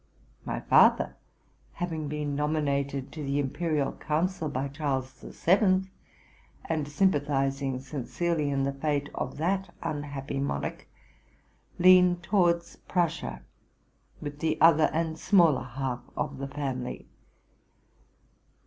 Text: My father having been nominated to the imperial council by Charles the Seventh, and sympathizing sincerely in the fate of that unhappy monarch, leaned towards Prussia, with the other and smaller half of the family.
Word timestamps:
My 0.45 0.59
father 0.61 1.15
having 1.73 2.07
been 2.07 2.35
nominated 2.35 3.11
to 3.11 3.23
the 3.23 3.37
imperial 3.37 3.91
council 3.91 4.49
by 4.49 4.67
Charles 4.67 5.13
the 5.19 5.31
Seventh, 5.31 5.89
and 6.65 6.87
sympathizing 6.87 7.79
sincerely 7.79 8.49
in 8.49 8.63
the 8.63 8.73
fate 8.73 9.11
of 9.13 9.37
that 9.37 9.71
unhappy 9.83 10.39
monarch, 10.39 10.87
leaned 11.77 12.23
towards 12.23 12.77
Prussia, 12.87 13.43
with 14.19 14.39
the 14.39 14.59
other 14.59 14.89
and 14.91 15.19
smaller 15.19 15.61
half 15.65 15.99
of 16.17 16.39
the 16.39 16.47
family. 16.47 17.05